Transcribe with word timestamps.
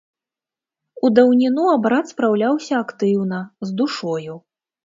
У 1.07 1.11
даўніну 1.17 1.67
абрад 1.75 2.05
спраўляўся 2.13 2.73
актыўна, 2.85 3.43
з 3.69 3.79
душою. 3.83 4.33